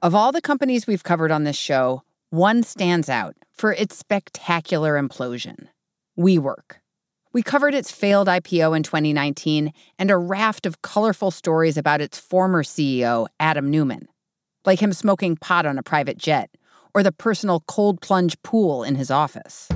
Of 0.00 0.14
all 0.14 0.30
the 0.30 0.40
companies 0.40 0.86
we've 0.86 1.02
covered 1.02 1.32
on 1.32 1.42
this 1.42 1.56
show, 1.56 2.04
one 2.30 2.62
stands 2.62 3.08
out 3.08 3.34
for 3.52 3.72
its 3.72 3.98
spectacular 3.98 4.94
implosion 4.94 5.66
WeWork. 6.16 6.76
We 7.32 7.42
covered 7.42 7.74
its 7.74 7.90
failed 7.90 8.28
IPO 8.28 8.76
in 8.76 8.84
2019 8.84 9.72
and 9.98 10.10
a 10.12 10.16
raft 10.16 10.66
of 10.66 10.82
colorful 10.82 11.32
stories 11.32 11.76
about 11.76 12.00
its 12.00 12.16
former 12.16 12.62
CEO, 12.62 13.26
Adam 13.40 13.72
Neumann, 13.72 14.06
like 14.64 14.80
him 14.80 14.92
smoking 14.92 15.36
pot 15.36 15.66
on 15.66 15.78
a 15.78 15.82
private 15.82 16.16
jet 16.16 16.48
or 16.94 17.02
the 17.02 17.10
personal 17.10 17.64
cold 17.66 18.00
plunge 18.00 18.40
pool 18.42 18.84
in 18.84 18.94
his 18.94 19.10
office. 19.10 19.68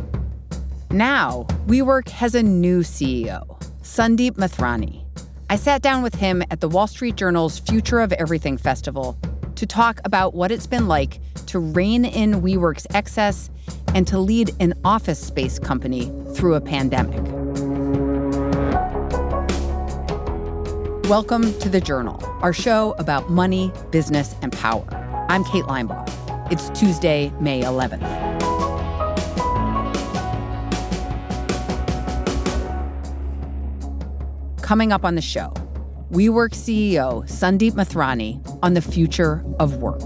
Now, 0.92 1.46
WeWork 1.66 2.08
has 2.10 2.36
a 2.36 2.44
new 2.44 2.82
CEO, 2.82 3.60
Sandeep 3.82 4.36
Mathrani. 4.36 5.04
I 5.50 5.56
sat 5.56 5.82
down 5.82 6.04
with 6.04 6.14
him 6.14 6.44
at 6.48 6.60
the 6.60 6.68
Wall 6.68 6.86
Street 6.86 7.16
Journal's 7.16 7.58
Future 7.58 7.98
of 7.98 8.12
Everything 8.12 8.56
Festival 8.56 9.18
to 9.62 9.66
talk 9.68 10.00
about 10.04 10.34
what 10.34 10.50
it's 10.50 10.66
been 10.66 10.88
like 10.88 11.20
to 11.46 11.60
rein 11.60 12.04
in 12.04 12.42
WeWork's 12.42 12.84
excess 12.94 13.48
and 13.94 14.08
to 14.08 14.18
lead 14.18 14.50
an 14.58 14.74
office 14.84 15.20
space 15.24 15.60
company 15.60 16.12
through 16.34 16.54
a 16.54 16.60
pandemic. 16.60 17.22
Welcome 21.08 21.56
to 21.60 21.68
The 21.68 21.80
Journal, 21.80 22.20
our 22.42 22.52
show 22.52 22.96
about 22.98 23.30
money, 23.30 23.70
business, 23.92 24.34
and 24.42 24.50
power. 24.50 24.84
I'm 25.28 25.44
Kate 25.44 25.62
Linebaugh. 25.62 26.50
It's 26.50 26.68
Tuesday, 26.70 27.32
May 27.38 27.62
11th. 27.62 28.02
Coming 34.60 34.90
up 34.90 35.04
on 35.04 35.14
the 35.14 35.22
show, 35.22 35.54
WeWork 36.12 36.50
CEO 36.52 37.24
Sandeep 37.26 37.72
Mathrani 37.72 38.38
on 38.62 38.74
the 38.74 38.82
future 38.82 39.42
of 39.58 39.76
work. 39.76 40.02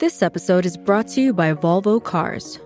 This 0.00 0.20
episode 0.20 0.66
is 0.66 0.76
brought 0.76 1.06
to 1.08 1.20
you 1.20 1.32
by 1.32 1.54
Volvo 1.54 2.02
Cars. 2.02 2.58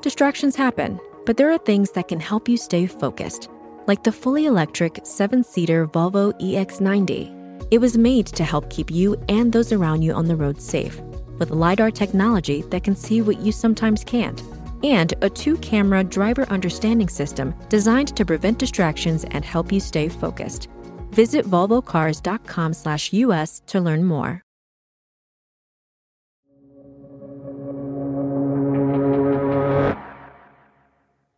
Distractions 0.00 0.54
happen, 0.54 1.00
but 1.26 1.36
there 1.36 1.50
are 1.50 1.58
things 1.58 1.90
that 1.90 2.06
can 2.06 2.20
help 2.20 2.48
you 2.48 2.56
stay 2.56 2.86
focused, 2.86 3.48
like 3.88 4.04
the 4.04 4.12
fully 4.12 4.46
electric 4.46 5.00
seven 5.02 5.42
seater 5.42 5.88
Volvo 5.88 6.32
EX90. 6.40 7.66
It 7.72 7.78
was 7.78 7.98
made 7.98 8.26
to 8.26 8.44
help 8.44 8.70
keep 8.70 8.92
you 8.92 9.20
and 9.28 9.52
those 9.52 9.72
around 9.72 10.02
you 10.02 10.12
on 10.12 10.26
the 10.26 10.36
road 10.36 10.62
safe 10.62 11.02
with 11.42 11.50
LiDAR 11.50 11.90
technology 11.90 12.62
that 12.70 12.84
can 12.84 12.94
see 12.94 13.20
what 13.20 13.40
you 13.40 13.50
sometimes 13.50 14.04
can't, 14.04 14.40
and 14.84 15.12
a 15.22 15.28
two 15.28 15.56
camera 15.56 16.04
driver 16.04 16.48
understanding 16.50 17.08
system 17.08 17.52
designed 17.68 18.16
to 18.16 18.24
prevent 18.24 18.60
distractions 18.60 19.24
and 19.32 19.44
help 19.44 19.72
you 19.72 19.80
stay 19.80 20.08
focused. 20.08 20.68
Visit 21.10 21.44
volvocars.com 21.46 22.74
slash 22.74 23.12
US 23.12 23.60
to 23.66 23.80
learn 23.80 24.04
more. 24.04 24.44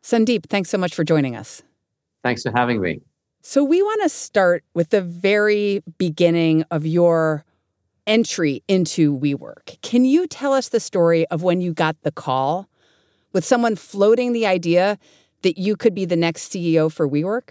Sandeep, 0.03 0.45
thanks 0.51 0.69
so 0.69 0.77
much 0.77 0.95
for 0.95 1.03
joining 1.03 1.35
us. 1.35 1.63
Thanks 2.23 2.43
for 2.43 2.53
having 2.55 2.83
me. 2.83 3.01
So, 3.41 3.65
we 3.65 3.81
want 3.81 4.03
to 4.03 4.11
start 4.11 4.65
with 4.75 4.91
the 4.91 5.01
very 5.01 5.83
beginning 5.97 6.65
of 6.71 6.85
your 6.85 7.47
entry 8.07 8.63
into 8.69 9.19
WeWork. 9.19 9.81
Can 9.83 10.05
you 10.05 10.27
tell 10.27 10.53
us 10.53 10.69
the 10.69 10.81
story 10.81 11.27
of 11.29 11.43
when 11.43 11.61
you 11.61 11.73
got 11.73 11.97
the 12.03 12.13
call 12.13 12.69
with 13.33 13.45
someone 13.45 13.77
floating 13.77 14.33
the 14.33 14.47
idea 14.47 14.99
that 15.43 15.59
you 15.59 15.77
could 15.77 15.95
be 15.95 16.05
the 16.05 16.17
next 16.17 16.53
CEO 16.53 16.91
for 16.91 17.09
WeWork? 17.09 17.51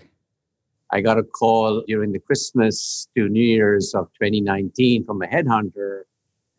I 0.92 1.02
got 1.02 1.18
a 1.18 1.24
call 1.24 1.84
during 1.88 2.12
the 2.12 2.20
Christmas 2.20 3.08
to 3.16 3.28
New 3.28 3.44
Year's 3.44 3.94
of 3.96 4.08
2019 4.22 5.06
from 5.06 5.22
a 5.22 5.26
headhunter 5.26 6.02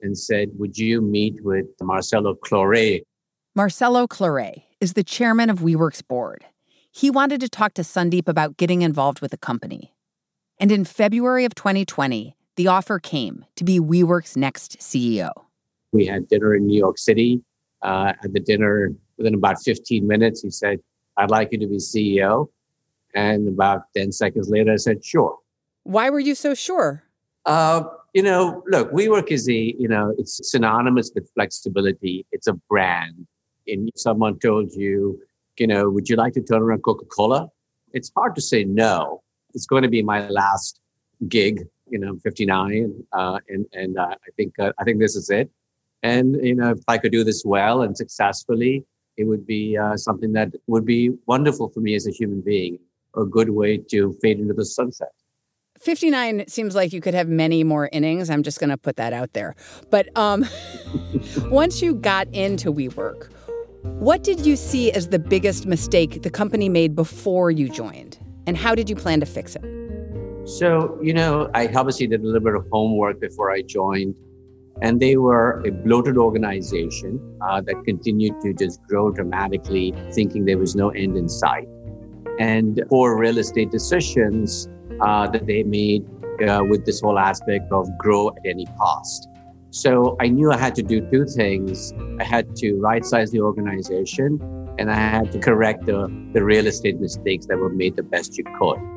and 0.00 0.18
said, 0.18 0.48
Would 0.58 0.76
you 0.76 1.00
meet 1.00 1.36
with 1.44 1.66
Marcelo 1.80 2.34
Claure? 2.34 3.00
Marcelo 3.54 4.06
Claure 4.06 4.54
is 4.80 4.94
the 4.94 5.04
chairman 5.04 5.50
of 5.50 5.60
WeWork's 5.60 6.02
board. 6.02 6.44
He 6.90 7.10
wanted 7.10 7.40
to 7.40 7.48
talk 7.48 7.74
to 7.74 7.82
Sandeep 7.82 8.28
about 8.28 8.56
getting 8.56 8.82
involved 8.82 9.20
with 9.20 9.30
the 9.30 9.36
company. 9.36 9.94
And 10.58 10.70
in 10.70 10.84
February 10.84 11.44
of 11.44 11.54
2020, 11.54 12.36
the 12.56 12.68
offer 12.68 12.98
came 12.98 13.44
to 13.56 13.64
be 13.64 13.80
WeWork's 13.80 14.36
next 14.36 14.78
CEO. 14.78 15.30
We 15.92 16.06
had 16.06 16.28
dinner 16.28 16.54
in 16.54 16.66
New 16.66 16.78
York 16.78 16.98
City. 16.98 17.42
Uh, 17.82 18.12
at 18.22 18.32
the 18.32 18.40
dinner, 18.40 18.92
within 19.18 19.34
about 19.34 19.62
15 19.62 20.06
minutes, 20.06 20.42
he 20.42 20.50
said, 20.50 20.80
I'd 21.16 21.30
like 21.30 21.50
you 21.52 21.58
to 21.58 21.66
be 21.66 21.76
CEO. 21.76 22.48
And 23.14 23.48
about 23.48 23.82
10 23.96 24.10
seconds 24.12 24.48
later, 24.48 24.72
I 24.72 24.76
said, 24.76 25.04
sure. 25.04 25.38
Why 25.84 26.10
were 26.10 26.20
you 26.20 26.34
so 26.34 26.54
sure? 26.54 27.04
Uh, 27.46 27.84
you 28.14 28.22
know, 28.22 28.62
look, 28.66 28.90
WeWork 28.92 29.30
is 29.30 29.48
a, 29.48 29.74
you 29.78 29.88
know, 29.88 30.14
it's 30.18 30.40
synonymous 30.50 31.12
with 31.14 31.28
flexibility. 31.34 32.26
It's 32.32 32.46
a 32.46 32.54
brand. 32.54 33.26
And 33.66 33.90
someone 33.96 34.38
told 34.38 34.72
you, 34.72 35.20
you 35.58 35.66
know, 35.66 35.90
would 35.90 36.08
you 36.08 36.16
like 36.16 36.32
to 36.34 36.42
turn 36.42 36.62
around 36.62 36.82
Coca 36.82 37.04
Cola? 37.06 37.48
It's 37.92 38.10
hard 38.16 38.34
to 38.34 38.40
say 38.40 38.64
no. 38.64 39.22
It's 39.52 39.66
going 39.66 39.82
to 39.82 39.88
be 39.88 40.02
my 40.02 40.28
last 40.28 40.80
gig 41.28 41.64
you 41.88 41.98
know, 41.98 42.08
I'm 42.08 42.20
59, 42.20 43.04
uh, 43.12 43.38
and 43.48 43.66
and 43.72 43.98
uh, 43.98 44.08
I 44.10 44.30
think 44.36 44.58
uh, 44.58 44.72
I 44.78 44.84
think 44.84 45.00
this 45.00 45.16
is 45.16 45.30
it. 45.30 45.50
And 46.02 46.36
you 46.42 46.54
know, 46.54 46.70
if 46.70 46.80
I 46.88 46.98
could 46.98 47.12
do 47.12 47.24
this 47.24 47.42
well 47.44 47.82
and 47.82 47.96
successfully, 47.96 48.84
it 49.16 49.24
would 49.24 49.46
be 49.46 49.76
uh, 49.76 49.96
something 49.96 50.32
that 50.32 50.52
would 50.66 50.84
be 50.84 51.10
wonderful 51.26 51.68
for 51.70 51.80
me 51.80 51.94
as 51.94 52.06
a 52.06 52.10
human 52.10 52.40
being. 52.40 52.78
A 53.16 53.24
good 53.24 53.50
way 53.50 53.78
to 53.90 54.12
fade 54.20 54.40
into 54.40 54.54
the 54.54 54.64
sunset. 54.64 55.12
59 55.80 56.46
seems 56.48 56.74
like 56.74 56.92
you 56.92 57.00
could 57.00 57.14
have 57.14 57.28
many 57.28 57.62
more 57.62 57.88
innings. 57.92 58.30
I'm 58.30 58.42
just 58.42 58.58
going 58.58 58.70
to 58.70 58.76
put 58.76 58.96
that 58.96 59.12
out 59.12 59.32
there. 59.34 59.54
But 59.90 60.08
um, 60.16 60.46
once 61.44 61.82
you 61.82 61.94
got 61.94 62.26
into 62.28 62.72
WeWork, 62.72 63.30
what 63.82 64.24
did 64.24 64.46
you 64.46 64.56
see 64.56 64.90
as 64.92 65.08
the 65.08 65.18
biggest 65.18 65.66
mistake 65.66 66.22
the 66.22 66.30
company 66.30 66.68
made 66.68 66.94
before 66.94 67.50
you 67.50 67.68
joined? 67.68 68.18
And 68.46 68.56
how 68.56 68.74
did 68.74 68.88
you 68.88 68.96
plan 68.96 69.20
to 69.20 69.26
fix 69.26 69.56
it? 69.56 69.83
So, 70.44 70.98
you 71.02 71.14
know, 71.14 71.50
I 71.54 71.68
obviously 71.68 72.06
did 72.06 72.20
a 72.20 72.24
little 72.24 72.40
bit 72.40 72.54
of 72.54 72.66
homework 72.70 73.18
before 73.18 73.50
I 73.50 73.62
joined, 73.62 74.14
and 74.82 75.00
they 75.00 75.16
were 75.16 75.62
a 75.64 75.70
bloated 75.70 76.18
organization 76.18 77.38
uh, 77.40 77.62
that 77.62 77.82
continued 77.86 78.40
to 78.42 78.52
just 78.52 78.82
grow 78.82 79.10
dramatically, 79.10 79.94
thinking 80.12 80.44
there 80.44 80.58
was 80.58 80.76
no 80.76 80.90
end 80.90 81.16
in 81.16 81.30
sight. 81.30 81.66
And 82.38 82.82
poor 82.90 83.16
real 83.16 83.38
estate 83.38 83.70
decisions 83.70 84.68
uh, 85.00 85.28
that 85.28 85.46
they 85.46 85.62
made 85.62 86.04
uh, 86.46 86.62
with 86.68 86.84
this 86.84 87.00
whole 87.00 87.18
aspect 87.18 87.72
of 87.72 87.88
grow 87.96 88.28
at 88.28 88.34
any 88.44 88.66
cost. 88.78 89.28
So 89.70 90.14
I 90.20 90.28
knew 90.28 90.52
I 90.52 90.58
had 90.58 90.74
to 90.74 90.82
do 90.82 91.00
two 91.10 91.24
things. 91.24 91.94
I 92.20 92.24
had 92.24 92.54
to 92.56 92.74
right 92.80 93.04
size 93.04 93.30
the 93.30 93.40
organization, 93.40 94.38
and 94.78 94.90
I 94.90 94.94
had 94.94 95.32
to 95.32 95.38
correct 95.38 95.86
the, 95.86 96.06
the 96.34 96.44
real 96.44 96.66
estate 96.66 97.00
mistakes 97.00 97.46
that 97.46 97.56
were 97.56 97.70
made 97.70 97.96
the 97.96 98.02
best 98.02 98.36
you 98.36 98.44
could. 98.58 98.93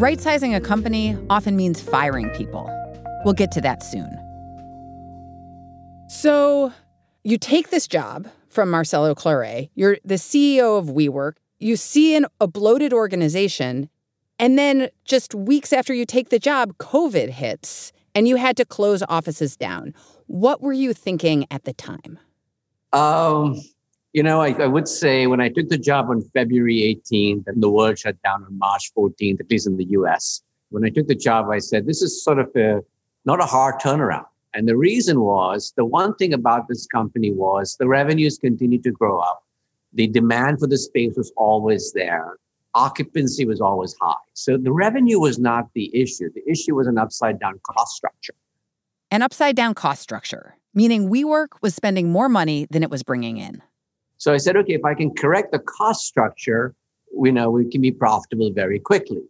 Right 0.00 0.18
sizing 0.18 0.54
a 0.54 0.62
company 0.62 1.14
often 1.28 1.56
means 1.56 1.78
firing 1.78 2.30
people. 2.30 2.70
We'll 3.22 3.34
get 3.34 3.52
to 3.52 3.60
that 3.60 3.82
soon. 3.82 4.08
So, 6.08 6.72
you 7.22 7.36
take 7.36 7.68
this 7.68 7.86
job 7.86 8.26
from 8.48 8.70
Marcelo 8.70 9.14
Claure, 9.14 9.68
you're 9.74 9.98
the 10.02 10.14
CEO 10.14 10.78
of 10.78 10.86
WeWork, 10.86 11.34
you 11.58 11.76
see 11.76 12.16
an, 12.16 12.24
a 12.40 12.46
bloated 12.46 12.94
organization, 12.94 13.90
and 14.38 14.58
then 14.58 14.88
just 15.04 15.34
weeks 15.34 15.70
after 15.70 15.92
you 15.92 16.06
take 16.06 16.30
the 16.30 16.38
job, 16.38 16.78
COVID 16.78 17.28
hits 17.28 17.92
and 18.14 18.26
you 18.26 18.36
had 18.36 18.56
to 18.56 18.64
close 18.64 19.02
offices 19.06 19.54
down. 19.54 19.92
What 20.28 20.62
were 20.62 20.72
you 20.72 20.94
thinking 20.94 21.44
at 21.50 21.64
the 21.64 21.74
time? 21.74 22.18
Um, 22.94 23.60
you 24.12 24.22
know, 24.22 24.40
I, 24.40 24.52
I, 24.52 24.66
would 24.66 24.88
say 24.88 25.26
when 25.26 25.40
I 25.40 25.48
took 25.48 25.68
the 25.68 25.78
job 25.78 26.10
on 26.10 26.22
February 26.34 27.00
18th 27.10 27.46
and 27.46 27.62
the 27.62 27.70
world 27.70 27.98
shut 27.98 28.20
down 28.22 28.44
on 28.44 28.58
March 28.58 28.90
14th, 28.96 29.40
at 29.40 29.50
least 29.50 29.66
in 29.68 29.76
the 29.76 29.84
US, 29.90 30.42
when 30.70 30.84
I 30.84 30.88
took 30.88 31.06
the 31.06 31.14
job, 31.14 31.48
I 31.48 31.58
said, 31.58 31.86
this 31.86 32.02
is 32.02 32.24
sort 32.24 32.38
of 32.38 32.50
a, 32.56 32.80
not 33.24 33.40
a 33.40 33.46
hard 33.46 33.80
turnaround. 33.80 34.26
And 34.52 34.66
the 34.66 34.76
reason 34.76 35.20
was 35.20 35.72
the 35.76 35.84
one 35.84 36.14
thing 36.16 36.32
about 36.32 36.66
this 36.68 36.86
company 36.86 37.30
was 37.30 37.76
the 37.76 37.86
revenues 37.86 38.36
continued 38.36 38.82
to 38.82 38.90
grow 38.90 39.20
up. 39.20 39.44
The 39.92 40.08
demand 40.08 40.58
for 40.58 40.66
the 40.66 40.78
space 40.78 41.14
was 41.16 41.32
always 41.36 41.92
there. 41.92 42.36
Occupancy 42.74 43.46
was 43.46 43.60
always 43.60 43.94
high. 44.00 44.14
So 44.34 44.56
the 44.56 44.72
revenue 44.72 45.20
was 45.20 45.38
not 45.38 45.68
the 45.74 45.90
issue. 45.96 46.30
The 46.34 46.48
issue 46.50 46.74
was 46.74 46.88
an 46.88 46.98
upside 46.98 47.38
down 47.38 47.60
cost 47.64 47.96
structure. 47.96 48.34
An 49.12 49.22
upside 49.22 49.56
down 49.56 49.74
cost 49.74 50.02
structure, 50.02 50.56
meaning 50.74 51.10
WeWork 51.10 51.48
was 51.62 51.74
spending 51.74 52.10
more 52.10 52.28
money 52.28 52.66
than 52.70 52.82
it 52.82 52.90
was 52.90 53.02
bringing 53.02 53.38
in. 53.38 53.62
So 54.20 54.34
I 54.34 54.36
said, 54.36 54.54
okay, 54.58 54.74
if 54.74 54.84
I 54.84 54.92
can 54.92 55.14
correct 55.14 55.50
the 55.50 55.58
cost 55.58 56.04
structure, 56.04 56.74
we 57.16 57.32
know 57.32 57.50
we 57.50 57.64
can 57.70 57.80
be 57.80 57.90
profitable 57.90 58.52
very 58.52 58.78
quickly. 58.78 59.22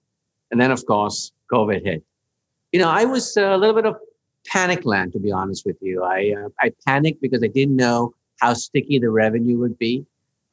And 0.51 0.61
then, 0.61 0.73
of 0.73 0.85
course, 0.85 1.31
COVID 1.53 1.85
hit. 1.85 2.03
You 2.73 2.81
know, 2.81 2.89
I 2.89 3.05
was 3.05 3.37
a 3.37 3.57
little 3.57 3.77
bit 3.77 3.87
of 3.87 3.95
panic 4.49 4.85
land, 4.85 5.13
to 5.13 5.21
be 5.21 5.31
honest 5.31 5.65
with 5.65 5.77
you. 5.81 6.03
I, 6.03 6.35
uh, 6.37 6.49
I 6.59 6.73
panicked 6.89 7.23
because 7.23 7.45
I 7.45 7.47
didn't 7.47 7.77
know 7.77 8.15
how 8.41 8.53
sticky 8.55 8.99
the 8.99 9.11
revenue 9.11 9.59
would 9.59 9.79
be. 9.79 10.05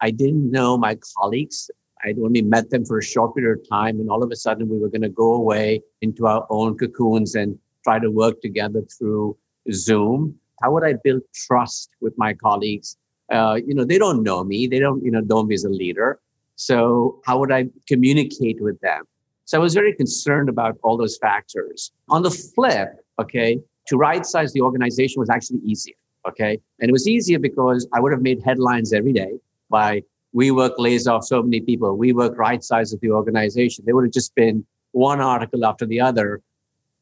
I 0.01 0.11
didn't 0.11 0.51
know 0.51 0.77
my 0.77 0.99
colleagues. 1.15 1.71
I'd 2.05 2.19
only 2.19 2.43
met 2.43 2.69
them 2.69 2.85
for 2.85 2.99
a 2.99 3.03
short 3.03 3.35
period 3.35 3.59
of 3.59 3.67
time. 3.67 3.99
And 3.99 4.07
all 4.07 4.21
of 4.21 4.31
a 4.31 4.35
sudden, 4.35 4.69
we 4.69 4.77
were 4.77 4.89
going 4.89 5.01
to 5.01 5.09
go 5.09 5.33
away 5.33 5.81
into 6.03 6.27
our 6.27 6.45
own 6.51 6.77
cocoons 6.77 7.33
and 7.33 7.57
try 7.83 7.97
to 7.97 8.11
work 8.11 8.39
together 8.41 8.83
through 8.99 9.35
Zoom. 9.71 10.35
How 10.61 10.73
would 10.73 10.83
I 10.83 10.93
build 11.03 11.23
trust 11.33 11.89
with 12.01 12.13
my 12.19 12.35
colleagues? 12.35 12.97
Uh, 13.31 13.59
you 13.65 13.73
know, 13.73 13.83
they 13.83 13.97
don't 13.97 14.23
know 14.23 14.43
me. 14.43 14.67
They 14.67 14.79
don't, 14.79 15.03
you 15.03 15.11
know, 15.11 15.19
know 15.21 15.43
me 15.43 15.53
as 15.53 15.63
a 15.63 15.69
leader. 15.69 16.19
So 16.55 17.21
how 17.25 17.39
would 17.39 17.51
I 17.51 17.67
communicate 17.87 18.61
with 18.61 18.79
them? 18.81 19.03
So 19.45 19.57
I 19.57 19.61
was 19.61 19.73
very 19.73 19.93
concerned 19.93 20.49
about 20.49 20.77
all 20.83 20.97
those 20.97 21.17
factors. 21.17 21.91
On 22.09 22.21
the 22.21 22.31
flip, 22.31 22.89
okay, 23.19 23.59
to 23.87 23.97
right 23.97 24.25
size 24.25 24.53
the 24.53 24.61
organization 24.61 25.19
was 25.19 25.29
actually 25.29 25.59
easier. 25.59 25.95
Okay. 26.27 26.59
And 26.79 26.89
it 26.89 26.91
was 26.91 27.07
easier 27.07 27.39
because 27.39 27.87
I 27.93 27.99
would 27.99 28.11
have 28.11 28.21
made 28.21 28.41
headlines 28.43 28.91
every 28.91 29.13
day 29.13 29.39
by 29.69 30.03
we 30.33 30.51
work 30.51 30.73
lays 30.77 31.07
off 31.07 31.23
so 31.23 31.41
many 31.41 31.61
people. 31.61 31.95
we 31.95 32.13
work 32.13 32.37
right 32.37 32.63
size 32.63 32.93
of 32.93 32.99
the 32.99 33.11
organization. 33.11 33.85
They 33.85 33.93
would 33.93 34.03
have 34.03 34.13
just 34.13 34.35
been 34.35 34.65
one 34.91 35.21
article 35.21 35.65
after 35.65 35.85
the 35.85 36.01
other. 36.01 36.41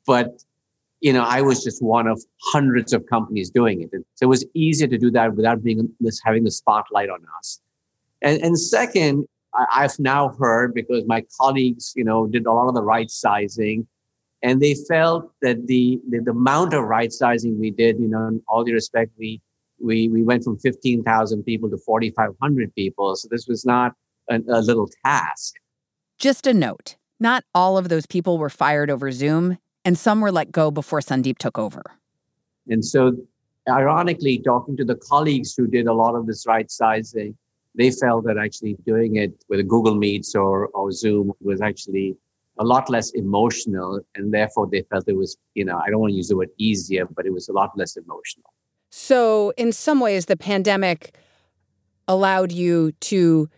But, 0.06 0.44
you 1.02 1.14
know, 1.14 1.24
I 1.24 1.42
was 1.42 1.64
just 1.64 1.84
one 1.84 2.08
of 2.08 2.22
hundreds 2.52 2.94
of 2.94 3.06
companies 3.08 3.50
doing 3.50 3.82
it. 3.82 3.90
And 3.94 4.04
so 4.16 4.26
it 4.26 4.30
was 4.30 4.46
easier 4.54 4.88
to 4.88 4.98
do 4.98 5.12
that 5.12 5.36
without 5.36 5.64
being 5.64 5.90
this, 6.00 6.22
having 6.24 6.44
the 6.44 6.52
spotlight 6.52 7.10
on 7.10 7.20
us. 7.38 7.60
And, 8.22 8.42
and 8.42 8.60
second, 8.60 9.28
I, 9.54 9.84
have 9.84 10.00
now 10.00 10.30
heard 10.30 10.74
because 10.74 11.04
my 11.06 11.24
colleagues, 11.40 11.94
you 11.96 12.04
know, 12.04 12.28
did 12.28 12.46
a 12.46 12.52
lot 12.52 12.68
of 12.68 12.76
the 12.76 12.82
right 12.82 13.10
sizing 13.10 13.88
and 14.42 14.62
they 14.62 14.76
felt 14.88 15.32
that 15.42 15.66
the, 15.68 16.00
the, 16.10 16.20
the 16.20 16.32
amount 16.32 16.74
of 16.74 16.84
right 16.84 17.12
sizing 17.12 17.60
we 17.60 17.72
did, 17.72 18.00
you 18.00 18.08
know, 18.08 18.28
in 18.28 18.42
all 18.48 18.64
due 18.64 18.74
respect, 18.74 19.12
we 19.18 19.42
we 19.80 20.08
we 20.08 20.24
went 20.24 20.44
from 20.44 20.58
15,000 20.60 21.44
people 21.44 21.70
to 21.70 21.78
4,500 21.78 22.76
people. 22.76 23.16
So 23.16 23.28
this 23.30 23.48
was 23.48 23.66
not 23.66 23.94
a, 24.30 24.40
a 24.48 24.62
little 24.62 24.90
task. 25.06 25.56
Just 26.20 26.48
a 26.48 26.54
note: 26.54 26.96
not 27.20 27.44
all 27.54 27.78
of 27.78 27.90
those 27.90 28.06
people 28.06 28.38
were 28.38 28.50
fired 28.50 28.90
over 28.90 29.12
Zoom, 29.12 29.58
and 29.86 29.98
some 29.98 30.20
were 30.20 30.32
let 30.32 30.52
go 30.52 30.72
before 30.72 31.00
Sandeep 31.00 31.38
took 31.38 31.58
over. 31.58 31.84
And 32.68 32.84
so, 32.84 33.16
ironically, 33.70 34.40
talking 34.40 34.76
to 34.78 34.84
the 34.84 34.96
colleagues 34.96 35.54
who 35.56 35.68
did 35.68 35.88
a 35.88 35.94
lot 35.94 36.16
of 36.16 36.26
this 36.26 36.46
right 36.48 36.70
sizing, 36.70 37.38
they 37.76 37.92
felt 37.92 38.26
that 38.26 38.38
actually 38.38 38.76
doing 38.86 39.18
it 39.18 39.32
with 39.48 39.66
Google 39.68 39.96
Meets 39.96 40.36
or, 40.36 40.68
or 40.68 40.92
Zoom 40.92 41.32
was 41.42 41.62
actually 41.62 42.18
a 42.58 42.64
lot 42.64 42.90
less 42.90 43.12
emotional 43.12 44.00
and 44.16 44.34
therefore 44.34 44.68
they 44.72 44.82
felt 44.84 45.08
it 45.08 45.18
was 45.18 45.36
you 45.56 45.66
know 45.66 45.78
i 45.86 45.90
don't 45.90 46.00
want 46.00 46.12
to 46.12 46.16
use 46.16 46.30
the 46.30 46.38
word 46.38 46.50
easier 46.58 47.06
but 47.06 47.26
it 47.26 47.34
was 47.34 47.50
a 47.50 47.52
lot 47.52 47.72
less 47.78 47.98
emotional 47.98 48.54
so 48.90 49.52
in 49.58 49.72
some 49.72 50.00
ways 50.00 50.28
the 50.28 50.38
pandemic 50.38 51.18
allowed 52.08 52.52
you 52.52 52.92
to 53.02 53.50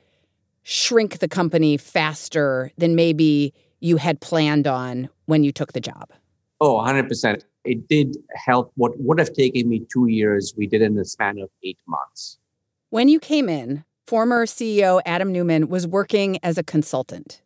shrink 0.63 1.19
the 1.19 1.27
company 1.27 1.77
faster 1.77 2.71
than 2.77 2.95
maybe 2.95 3.53
you 3.79 3.97
had 3.97 4.19
planned 4.19 4.65
on 4.65 5.09
when 5.27 5.43
you 5.43 5.51
took 5.51 5.73
the 5.73 5.79
job? 5.79 6.11
Oh 6.59 6.75
100% 6.79 7.43
it 7.67 7.87
did 7.87 8.17
help 8.33 8.71
what 8.75 8.93
would 8.97 9.19
have 9.19 9.33
taken 9.33 9.69
me 9.69 9.85
two 9.91 10.07
years. 10.07 10.53
We 10.57 10.67
did 10.67 10.81
in 10.81 10.95
the 10.95 11.05
span 11.05 11.37
of 11.39 11.49
eight 11.63 11.77
months. 11.87 12.39
When 12.89 13.09
you 13.09 13.19
came 13.19 13.49
in 13.49 13.83
former 14.07 14.45
ceo 14.45 15.01
adam 15.05 15.33
Neumann 15.33 15.67
was 15.67 15.85
working 15.85 16.39
as 16.41 16.57
a 16.57 16.63
consultant. 16.63 17.41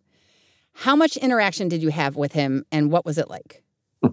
How 0.74 0.96
much 0.96 1.18
interaction 1.18 1.68
did 1.68 1.82
you 1.82 1.90
have 1.90 2.16
with 2.16 2.34
him 2.34 2.66
and 2.72 2.92
what 2.92 3.04
was 3.04 3.18
it 3.18 3.30
like? 3.30 3.64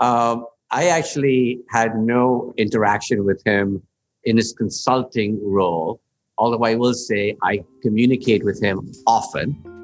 um, 0.00 0.46
I 0.70 0.88
actually 0.88 1.60
had 1.70 1.96
no 1.96 2.54
interaction 2.56 3.24
with 3.24 3.42
him 3.44 3.82
in 4.24 4.36
his 4.36 4.52
consulting 4.52 5.38
role, 5.42 6.00
although 6.38 6.64
I 6.64 6.74
will 6.74 6.94
say 6.94 7.36
I 7.42 7.62
communicate 7.82 8.42
with 8.42 8.60
him 8.60 8.90
often. 9.06 9.75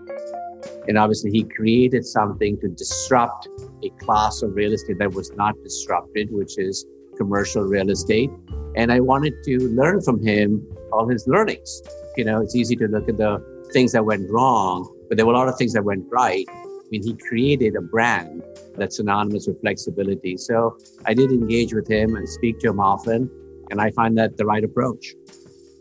And 0.88 0.98
obviously, 0.98 1.30
he 1.30 1.44
created 1.44 2.04
something 2.04 2.58
to 2.60 2.68
disrupt 2.68 3.48
a 3.82 3.90
class 4.04 4.42
of 4.42 4.54
real 4.54 4.72
estate 4.72 4.98
that 4.98 5.12
was 5.12 5.30
not 5.32 5.54
disrupted, 5.62 6.28
which 6.32 6.58
is 6.58 6.84
commercial 7.16 7.62
real 7.62 7.90
estate. 7.90 8.30
And 8.74 8.90
I 8.90 9.00
wanted 9.00 9.34
to 9.44 9.58
learn 9.68 10.00
from 10.00 10.24
him 10.24 10.66
all 10.92 11.08
his 11.08 11.26
learnings. 11.28 11.82
You 12.16 12.24
know, 12.24 12.40
it's 12.40 12.56
easy 12.56 12.76
to 12.76 12.86
look 12.88 13.08
at 13.08 13.16
the 13.16 13.40
things 13.72 13.92
that 13.92 14.04
went 14.04 14.28
wrong, 14.30 14.92
but 15.08 15.16
there 15.16 15.26
were 15.26 15.32
a 15.32 15.36
lot 15.36 15.48
of 15.48 15.56
things 15.56 15.72
that 15.74 15.84
went 15.84 16.04
right. 16.10 16.46
I 16.48 16.84
mean, 16.90 17.02
he 17.02 17.14
created 17.14 17.76
a 17.76 17.80
brand 17.80 18.42
that's 18.76 18.96
synonymous 18.96 19.46
with 19.46 19.60
flexibility. 19.60 20.36
So 20.36 20.78
I 21.06 21.14
did 21.14 21.30
engage 21.30 21.72
with 21.72 21.88
him 21.88 22.16
and 22.16 22.28
speak 22.28 22.58
to 22.60 22.68
him 22.68 22.80
often, 22.80 23.30
and 23.70 23.80
I 23.80 23.90
find 23.92 24.16
that 24.18 24.36
the 24.36 24.44
right 24.44 24.64
approach. 24.64 25.14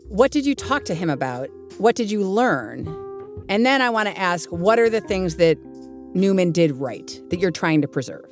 What 0.08 0.30
did 0.30 0.46
you 0.46 0.54
talk 0.54 0.84
to 0.84 0.94
him 0.94 1.10
about? 1.10 1.50
What 1.78 1.96
did 1.96 2.10
you 2.10 2.22
learn? 2.22 3.01
And 3.48 3.66
then 3.66 3.82
I 3.82 3.90
want 3.90 4.08
to 4.08 4.18
ask 4.18 4.48
what 4.50 4.78
are 4.78 4.90
the 4.90 5.00
things 5.00 5.36
that 5.36 5.58
Neumann 6.14 6.52
did 6.52 6.72
right 6.72 7.20
that 7.30 7.40
you're 7.40 7.50
trying 7.50 7.80
to 7.82 7.88
preserve? 7.88 8.24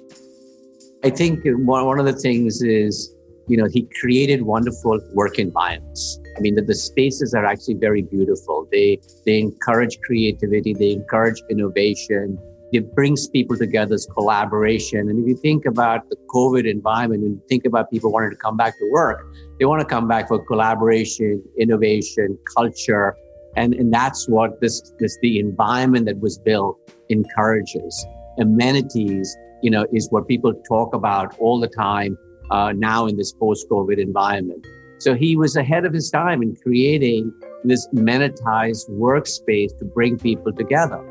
I 1.03 1.11
think 1.11 1.41
one 1.45 1.99
of 1.99 2.05
the 2.05 2.13
things 2.13 2.63
is, 2.63 3.15
you 3.49 3.57
know, 3.57 3.67
he 3.67 3.89
created 4.01 4.43
wonderful 4.43 5.01
work 5.15 5.39
environments. 5.39 6.21
I 6.37 6.41
mean, 6.41 6.55
the, 6.55 6.63
the 6.63 6.75
spaces 6.75 7.33
are 7.35 7.45
actually 7.45 7.75
very 7.75 8.03
beautiful. 8.03 8.69
They, 8.71 9.01
they 9.25 9.39
encourage 9.39 9.99
creativity. 10.01 10.75
They 10.75 10.93
encourage 10.93 11.43
innovation. 11.49 12.39
It 12.73 12.95
brings 12.95 13.29
people 13.29 13.57
together 13.57 13.95
as 13.95 14.07
collaboration. 14.13 15.09
And 15.09 15.21
if 15.21 15.27
you 15.27 15.37
think 15.37 15.65
about 15.65 16.09
the 16.11 16.17
COVID 16.29 16.71
environment 16.71 17.25
and 17.25 17.41
think 17.49 17.65
about 17.65 17.91
people 17.91 18.13
wanting 18.13 18.31
to 18.31 18.37
come 18.37 18.57
back 18.57 18.79
to 18.79 18.91
work, 18.91 19.27
they 19.59 19.65
want 19.65 19.81
to 19.81 19.87
come 19.87 20.07
back 20.07 20.29
for 20.29 20.45
collaboration, 20.45 21.43
innovation, 21.59 22.39
culture. 22.55 23.17
And, 23.57 23.75
and 23.75 23.93
that's 23.93 24.29
what 24.29 24.61
this, 24.61 24.93
this, 24.99 25.19
the 25.23 25.39
environment 25.39 26.07
that 26.07 26.21
was 26.21 26.39
built 26.39 26.79
encourages. 27.09 28.07
Amenities, 28.39 29.37
you 29.63 29.71
know, 29.71 29.87
is 29.93 30.09
what 30.11 30.29
people 30.29 30.55
talk 30.69 30.95
about 30.95 31.37
all 31.39 31.59
the 31.59 31.69
time 31.69 32.17
uh, 32.51 32.73
now 32.73 33.07
in 33.07 33.17
this 33.17 33.33
post-COVID 33.33 33.99
environment. 33.99 34.67
So 34.99 35.15
he 35.15 35.37
was 35.37 35.57
ahead 35.57 35.85
of 35.85 35.93
his 35.93 36.11
time 36.11 36.43
in 36.43 36.55
creating 36.57 37.33
this 37.65 37.89
monetized 37.95 38.89
workspace 38.91 39.77
to 39.79 39.85
bring 39.85 40.19
people 40.19 40.53
together. 40.53 41.03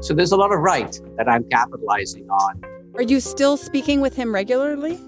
So 0.00 0.14
there's 0.14 0.32
a 0.32 0.36
lot 0.36 0.52
of 0.52 0.60
right 0.60 1.00
that 1.16 1.28
I'm 1.28 1.48
capitalizing 1.48 2.28
on. 2.28 2.62
Are 2.94 3.02
you 3.02 3.20
still 3.20 3.56
speaking 3.56 4.00
with 4.00 4.14
him 4.14 4.34
regularly? 4.34 4.98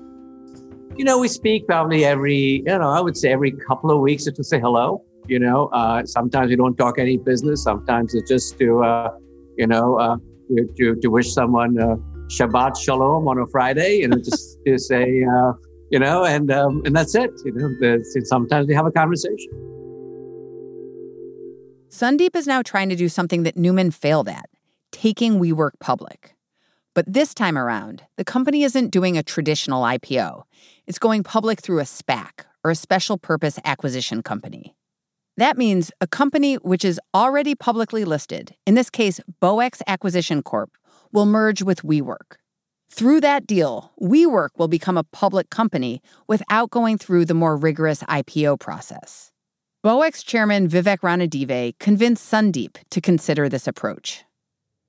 You 0.96 1.04
know, 1.04 1.18
we 1.18 1.28
speak 1.28 1.66
probably 1.66 2.04
every, 2.04 2.62
you 2.66 2.78
know, 2.78 2.90
I 2.90 3.00
would 3.00 3.16
say 3.16 3.30
every 3.30 3.52
couple 3.52 3.90
of 3.90 4.00
weeks 4.00 4.24
to 4.24 4.44
say 4.44 4.58
hello. 4.58 5.04
You 5.28 5.38
know, 5.38 5.66
uh, 5.74 6.04
sometimes 6.06 6.48
we 6.48 6.56
don't 6.56 6.76
talk 6.76 6.98
any 6.98 7.18
business. 7.18 7.62
Sometimes 7.62 8.14
it's 8.14 8.28
just 8.28 8.58
to, 8.58 8.82
uh, 8.82 9.10
you 9.56 9.66
know, 9.66 9.96
uh, 9.96 10.16
to, 10.76 10.96
to 10.96 11.08
wish 11.08 11.32
someone 11.32 11.78
uh, 11.78 11.96
Shabbat 12.28 12.78
Shalom 12.78 13.28
on 13.28 13.38
a 13.38 13.46
Friday, 13.48 13.98
you 13.98 14.08
know, 14.08 14.16
just 14.16 14.58
to 14.66 14.78
say, 14.90 15.24
uh, 15.24 15.52
you 15.90 15.98
know, 15.98 16.24
and 16.24 16.50
um, 16.50 16.82
and 16.84 16.96
that's 16.96 17.14
it. 17.14 17.30
You 17.44 17.52
know, 17.52 17.98
sometimes 18.24 18.66
we 18.68 18.74
have 18.74 18.86
a 18.86 18.90
conversation. 18.90 19.50
Sandeep 21.90 22.36
is 22.36 22.46
now 22.46 22.62
trying 22.62 22.90
to 22.90 22.96
do 22.96 23.08
something 23.08 23.42
that 23.44 23.56
Neumann 23.56 23.90
failed 23.90 24.28
at, 24.28 24.48
taking 24.92 25.40
WeWork 25.40 25.72
public. 25.80 26.34
But 26.94 27.10
this 27.12 27.32
time 27.32 27.56
around, 27.56 28.02
the 28.16 28.24
company 28.24 28.62
isn't 28.62 28.90
doing 28.90 29.16
a 29.16 29.22
traditional 29.22 29.82
IPO. 29.82 30.42
It's 30.86 30.98
going 30.98 31.22
public 31.22 31.60
through 31.60 31.80
a 31.80 31.84
SPAC, 31.84 32.44
or 32.64 32.70
a 32.70 32.74
special 32.74 33.16
purpose 33.16 33.58
acquisition 33.64 34.22
company. 34.22 34.74
That 35.38 35.56
means 35.56 35.92
a 36.00 36.08
company 36.08 36.56
which 36.56 36.84
is 36.84 37.00
already 37.14 37.54
publicly 37.54 38.04
listed, 38.04 38.56
in 38.66 38.74
this 38.74 38.90
case, 38.90 39.20
BowX 39.40 39.80
Acquisition 39.86 40.42
Corp, 40.42 40.72
will 41.12 41.26
merge 41.26 41.62
with 41.62 41.82
WeWork. 41.82 42.38
Through 42.90 43.20
that 43.20 43.46
deal, 43.46 43.92
WeWork 44.02 44.48
will 44.58 44.66
become 44.66 44.98
a 44.98 45.04
public 45.04 45.48
company 45.48 46.02
without 46.26 46.70
going 46.70 46.98
through 46.98 47.24
the 47.24 47.34
more 47.34 47.56
rigorous 47.56 48.02
IPO 48.02 48.58
process. 48.58 49.30
BowX 49.86 50.24
chairman 50.24 50.68
Vivek 50.68 50.98
Ranadive 51.02 51.78
convinced 51.78 52.28
Sandeep 52.28 52.76
to 52.90 53.00
consider 53.00 53.48
this 53.48 53.68
approach. 53.68 54.24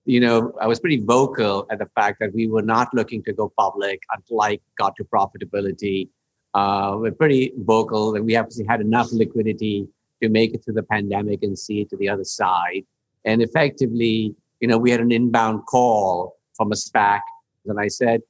You 0.06 0.20
know, 0.20 0.51
I 0.60 0.65
was 0.65 0.79
pretty 0.79 1.00
vocal 1.06 1.68
at 1.70 1.77
the 1.77 1.89
fact 1.94 2.18
that 2.22 2.34
we 2.34 2.48
were 2.48 2.63
not 2.63 2.91
looking 2.96 3.22
to 3.25 3.34
go 3.34 3.53
public 3.56 4.01
until 4.12 4.41
I 4.41 4.58
got 4.79 4.96
to 4.96 5.03
profitability. 5.03 6.10
Uh, 6.56 6.96
we're 6.98 7.12
pretty 7.12 7.53
vocal 7.56 8.12
that 8.13 8.24
we 8.24 8.36
obviously 8.36 8.65
had 8.65 8.82
enough 8.82 9.12
liquidity 9.12 9.88
to 10.22 10.30
make 10.30 10.54
it 10.54 10.64
through 10.64 10.76
the 10.76 10.84
pandemic 10.84 11.44
and 11.44 11.58
see 11.58 11.82
it 11.82 11.90
to 11.90 11.98
the 11.98 12.10
other 12.10 12.24
side. 12.24 12.84
And 13.26 13.42
effectively, 13.42 14.36
you 14.60 14.68
know, 14.68 14.78
we 14.78 14.92
had 14.92 15.00
an 15.00 15.12
inbound 15.12 15.66
call 15.66 16.38
from 16.56 16.72
a 16.72 16.76
SPAC 16.76 17.22
and 17.66 17.80
I 17.80 17.88
said, 17.88 18.22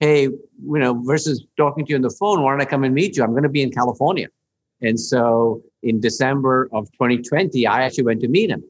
Hey, 0.00 0.22
you 0.22 0.42
know, 0.60 1.02
versus 1.04 1.44
talking 1.56 1.84
to 1.84 1.90
you 1.90 1.96
on 1.96 2.02
the 2.02 2.10
phone, 2.10 2.42
why 2.42 2.52
don't 2.52 2.60
I 2.60 2.66
come 2.66 2.84
and 2.84 2.94
meet 2.94 3.16
you? 3.16 3.24
I'm 3.24 3.30
going 3.30 3.42
to 3.42 3.48
be 3.48 3.62
in 3.62 3.72
California. 3.72 4.28
And 4.80 4.98
so 4.98 5.60
in 5.82 6.00
December 6.00 6.68
of 6.72 6.90
2020, 6.92 7.66
I 7.66 7.82
actually 7.82 8.04
went 8.04 8.20
to 8.20 8.28
meet 8.28 8.50
him. 8.50 8.62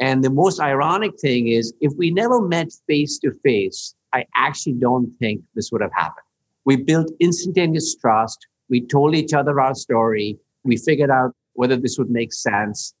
And 0.00 0.22
the 0.22 0.30
most 0.30 0.60
ironic 0.60 1.18
thing 1.20 1.48
is, 1.48 1.72
if 1.80 1.92
we 1.96 2.12
never 2.12 2.40
met 2.40 2.68
face 2.86 3.18
to 3.18 3.32
face, 3.42 3.94
I 4.12 4.24
actually 4.36 4.74
don't 4.74 5.12
think 5.18 5.42
this 5.54 5.72
would 5.72 5.82
have 5.82 5.92
happened. 5.92 6.24
We 6.64 6.76
built 6.76 7.10
instantaneous 7.18 7.96
trust. 7.96 8.46
We 8.68 8.86
told 8.86 9.16
each 9.16 9.32
other 9.32 9.60
our 9.60 9.74
story. 9.74 10.38
We 10.62 10.76
figured 10.76 11.10
out 11.10 11.34
whether 11.58 11.76
this 11.76 11.98
would 11.98 12.08
make 12.08 12.32
sense. 12.32 12.94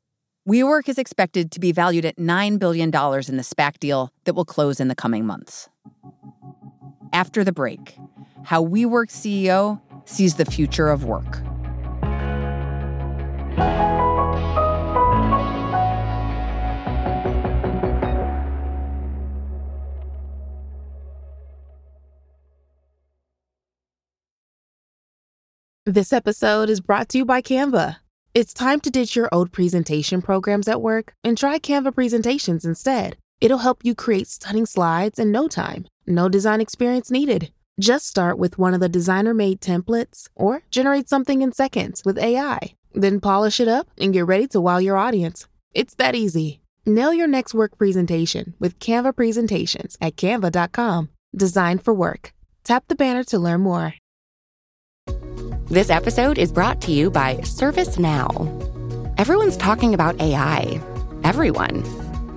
WeWork 0.48 0.88
is 0.88 0.98
expected 0.98 1.52
to 1.52 1.60
be 1.60 1.70
valued 1.70 2.04
at 2.04 2.16
$9 2.16 2.58
billion 2.58 2.88
in 2.88 3.36
the 3.36 3.44
SPAC 3.44 3.78
deal 3.78 4.10
that 4.24 4.34
will 4.34 4.44
close 4.44 4.80
in 4.80 4.88
the 4.88 4.96
coming 4.96 5.24
months. 5.24 5.68
After 7.12 7.44
the 7.44 7.52
break, 7.52 7.96
how 8.42 8.64
WeWork 8.64 9.10
CEO 9.10 9.80
sees 10.06 10.34
the 10.34 10.44
future 10.44 10.88
of 10.88 11.04
work. 11.04 11.40
This 25.86 26.12
episode 26.12 26.68
is 26.68 26.80
brought 26.80 27.08
to 27.10 27.18
you 27.18 27.24
by 27.24 27.40
Canva. 27.40 27.98
It's 28.38 28.54
time 28.54 28.78
to 28.82 28.90
ditch 28.90 29.16
your 29.16 29.28
old 29.32 29.50
presentation 29.50 30.22
programs 30.22 30.68
at 30.68 30.80
work 30.80 31.12
and 31.24 31.36
try 31.36 31.58
Canva 31.58 31.92
presentations 31.92 32.64
instead. 32.64 33.16
It'll 33.40 33.66
help 33.66 33.84
you 33.84 33.96
create 33.96 34.28
stunning 34.28 34.64
slides 34.64 35.18
in 35.18 35.32
no 35.32 35.48
time. 35.48 35.88
No 36.06 36.28
design 36.28 36.60
experience 36.60 37.10
needed. 37.10 37.50
Just 37.80 38.06
start 38.06 38.38
with 38.38 38.56
one 38.56 38.74
of 38.74 38.80
the 38.80 38.88
designer 38.88 39.34
made 39.34 39.60
templates 39.60 40.28
or 40.36 40.62
generate 40.70 41.08
something 41.08 41.42
in 41.42 41.50
seconds 41.50 42.02
with 42.04 42.16
AI. 42.16 42.60
Then 42.92 43.18
polish 43.18 43.58
it 43.58 43.66
up 43.66 43.88
and 43.98 44.12
get 44.12 44.26
ready 44.26 44.46
to 44.48 44.60
wow 44.60 44.78
your 44.78 44.96
audience. 44.96 45.48
It's 45.74 45.96
that 45.96 46.14
easy. 46.14 46.60
Nail 46.86 47.12
your 47.12 47.26
next 47.26 47.54
work 47.54 47.76
presentation 47.76 48.54
with 48.60 48.78
Canva 48.78 49.16
presentations 49.16 49.98
at 50.00 50.14
canva.com. 50.14 51.08
Designed 51.34 51.82
for 51.82 51.92
work. 51.92 52.32
Tap 52.62 52.84
the 52.86 52.94
banner 52.94 53.24
to 53.24 53.38
learn 53.40 53.62
more. 53.62 53.94
This 55.70 55.90
episode 55.90 56.38
is 56.38 56.50
brought 56.50 56.80
to 56.82 56.92
you 56.92 57.10
by 57.10 57.36
ServiceNow. 57.42 59.14
Everyone's 59.18 59.58
talking 59.58 59.92
about 59.92 60.18
AI. 60.18 60.80
Everyone. 61.24 61.82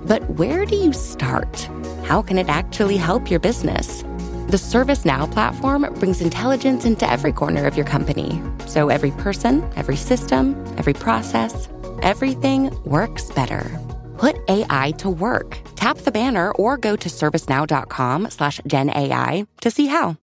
But 0.06 0.22
where 0.32 0.66
do 0.66 0.76
you 0.76 0.92
start? 0.92 1.62
How 2.04 2.20
can 2.20 2.36
it 2.36 2.50
actually 2.50 2.98
help 2.98 3.30
your 3.30 3.40
business? 3.40 4.02
The 4.50 4.58
ServiceNow 4.58 5.32
platform 5.32 5.90
brings 5.94 6.20
intelligence 6.20 6.84
into 6.84 7.10
every 7.10 7.32
corner 7.32 7.64
of 7.64 7.74
your 7.74 7.86
company. 7.86 8.38
So 8.66 8.90
every 8.90 9.12
person, 9.12 9.66
every 9.76 9.96
system, 9.96 10.54
every 10.76 10.92
process, 10.92 11.70
everything 12.02 12.70
works 12.84 13.30
better. 13.30 13.80
Put 14.18 14.36
AI 14.48 14.90
to 14.98 15.08
work. 15.08 15.58
Tap 15.74 15.96
the 15.96 16.12
banner 16.12 16.52
or 16.52 16.76
go 16.76 16.96
to 16.96 17.08
servicenow.com 17.08 18.28
slash 18.28 18.60
GenAI 18.68 19.46
to 19.62 19.70
see 19.70 19.86
how. 19.86 20.18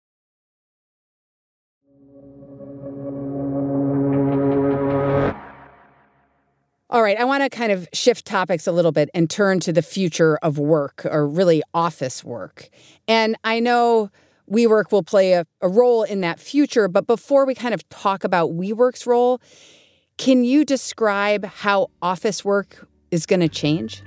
All 6.95 7.03
right, 7.03 7.19
I 7.19 7.25
want 7.25 7.43
to 7.43 7.51
kind 7.51 7.73
of 7.73 7.89
shift 7.93 8.25
topics 8.25 8.69
a 8.69 8.73
little 8.73 8.93
bit 8.93 9.11
and 9.15 9.29
turn 9.29 9.59
to 9.59 9.73
the 9.73 9.83
future 9.83 10.39
of 10.43 10.61
work 10.61 11.05
or 11.05 11.27
really 11.27 11.61
office 11.75 12.23
work. 12.23 12.69
And 13.09 13.35
I 13.43 13.59
know 13.59 14.13
WeWork 14.49 14.93
will 14.93 15.03
play 15.03 15.33
a, 15.33 15.45
a, 15.61 15.69
role 15.69 16.05
in 16.05 16.21
that 16.21 16.39
future, 16.39 16.87
but 16.87 17.09
before 17.09 17.47
we 17.47 17.55
kind 17.57 17.75
of 17.75 17.89
talk 17.89 18.23
about 18.23 18.51
WeWork's 18.51 19.09
role, 19.09 19.41
can 20.19 20.45
you 20.45 20.65
describe 20.65 21.45
how 21.47 21.89
office 22.01 22.45
work 22.45 22.87
is 23.11 23.27
going 23.27 23.41
to 23.41 23.49
change? 23.49 24.05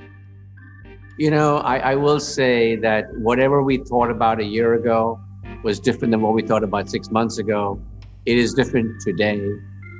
You 1.18 1.30
know, 1.30 1.58
I, 1.58 1.80
I 1.80 1.96
will 1.96 2.22
say 2.22 2.78
that 2.78 3.14
whatever 3.18 3.62
we 3.62 3.80
thought 3.80 4.10
about 4.10 4.40
a 4.40 4.46
year 4.46 4.76
ago 4.76 5.20
was 5.62 5.78
different 5.78 6.12
than 6.12 6.22
what 6.22 6.34
we 6.34 6.42
thought 6.42 6.64
about 6.64 6.90
six 6.90 7.12
months 7.12 7.38
ago. 7.38 7.82
It 8.26 8.38
is 8.38 8.54
different 8.54 9.02
today 9.02 9.46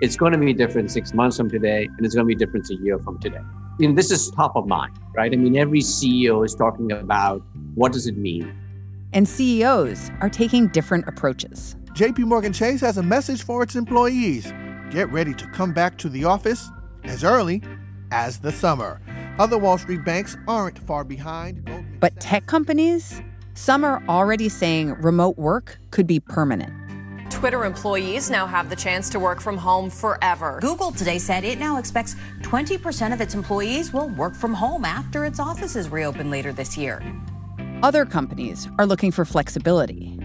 it's 0.02 0.16
going 0.16 0.32
to 0.32 0.38
be 0.38 0.54
different 0.54 0.92
six 0.92 1.14
months 1.14 1.38
from 1.38 1.50
today, 1.50 1.86
and 1.86 2.06
it's 2.06 2.14
going 2.14 2.26
to 2.26 2.28
be 2.28 2.36
different 2.36 2.70
a 2.70 2.76
year 2.76 3.00
from 3.00 3.20
today. 3.20 3.40
I 3.40 3.76
mean, 3.80 3.96
this 3.96 4.12
is 4.12 4.30
top 4.32 4.56
of 4.56 4.68
mind, 4.68 4.94
right? 5.14 5.32
I 5.32 5.36
mean, 5.36 5.58
every 5.58 5.80
CEO 5.80 6.46
is 6.46 6.54
talking 6.54 6.92
about 6.92 7.42
what 7.76 7.94
does 7.94 8.08
it 8.08 8.18
mean. 8.18 8.56
And 9.14 9.28
CEOs 9.28 10.12
are 10.22 10.30
taking 10.30 10.68
different 10.68 11.08
approaches. 11.08 11.76
JP 11.94 12.20
Morgan 12.20 12.54
Chase 12.54 12.82
has 12.82 12.98
a 12.98 13.04
message 13.04 13.44
for 13.44 13.64
its 13.64 13.76
employees. 13.76 14.54
Get 14.92 15.12
ready 15.12 15.34
to 15.34 15.48
come 15.48 15.74
back 15.74 15.98
to 16.00 16.10
the 16.10 16.26
office 16.26 16.70
as 17.04 17.24
early 17.24 17.64
as 18.12 18.40
the 18.40 18.52
summer. 18.52 19.02
Other 19.40 19.58
Wall 19.58 19.78
Street 19.78 20.04
banks 20.06 20.38
aren't 20.48 20.78
far 20.80 21.04
behind. 21.04 21.70
But 22.00 22.20
tech 22.20 22.46
companies, 22.46 23.22
some 23.56 23.84
are 23.84 24.04
already 24.08 24.50
saying 24.50 24.94
remote 25.02 25.38
work 25.38 25.80
could 25.90 26.06
be 26.06 26.20
permanent. 26.20 26.87
Twitter 27.30 27.66
employees 27.66 28.30
now 28.30 28.48
have 28.48 28.70
the 28.70 28.76
chance 28.76 29.10
to 29.10 29.20
work 29.20 29.42
from 29.42 29.58
home 29.58 29.90
forever. 29.90 30.60
Google 30.62 30.92
today 30.92 31.20
said 31.20 31.44
it 31.44 31.60
now 31.60 31.78
expects 31.78 32.16
20% 32.42 33.14
of 33.14 33.22
its 33.22 33.36
employees 33.36 33.94
will 33.94 34.10
work 34.10 34.36
from 34.36 34.54
home 34.54 34.86
after 34.86 35.26
its 35.26 35.40
offices 35.40 35.90
reopen 35.90 36.30
later 36.30 36.52
this 36.52 36.78
year. 36.78 37.02
Other 37.84 38.06
companies 38.06 38.68
are 38.80 38.86
looking 38.86 39.12
for 39.12 39.26
flexibility. 39.26 40.18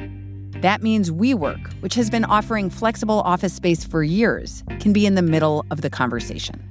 That 0.63 0.83
means 0.83 1.11
WeWork, 1.11 1.73
which 1.83 1.95
has 1.95 2.09
been 2.09 2.25
offering 2.25 2.71
flexible 2.71 3.21
office 3.23 3.53
space 3.53 3.85
for 3.85 4.03
years, 4.03 4.63
can 4.79 4.93
be 4.93 5.07
in 5.07 5.17
the 5.17 5.23
middle 5.23 5.67
of 5.71 5.81
the 5.81 5.91
conversation. 5.91 6.63